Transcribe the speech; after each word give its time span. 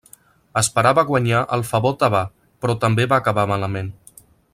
Esperava 0.61 1.03
guanyar 1.09 1.41
el 1.57 1.65
favor 1.71 1.93
tebà 2.05 2.21
però 2.65 2.77
també 2.87 3.07
va 3.13 3.21
acabar 3.25 3.45
malament. 3.53 3.93